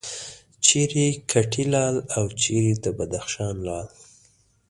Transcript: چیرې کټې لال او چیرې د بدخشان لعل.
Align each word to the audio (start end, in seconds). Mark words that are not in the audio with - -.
چیرې 0.65 1.07
کټې 1.31 1.63
لال 1.73 1.95
او 2.15 2.23
چیرې 2.41 2.73
د 2.83 2.85
بدخشان 2.97 3.55
لعل. 3.65 3.89